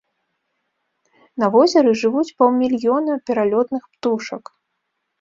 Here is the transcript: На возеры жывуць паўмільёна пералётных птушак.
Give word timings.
На 1.43 1.51
возеры 1.57 1.91
жывуць 2.01 2.25
паўмільёна 2.41 3.13
пералётных 3.31 3.83
птушак. 3.91 4.43